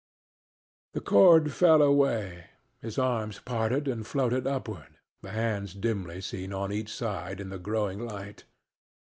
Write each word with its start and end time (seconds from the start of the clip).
The 0.93 0.99
cord 1.01 1.53
fell 1.53 1.83
away; 1.83 2.45
his 2.81 2.97
arms 2.97 3.37
parted 3.45 3.87
and 3.87 4.01
floated 4.03 4.47
upward, 4.47 4.97
the 5.21 5.29
hands 5.29 5.75
dimly 5.75 6.21
seen 6.21 6.51
on 6.51 6.71
each 6.71 6.91
side 6.91 7.39
in 7.39 7.49
the 7.49 7.59
growing 7.59 7.99
light. 7.99 8.45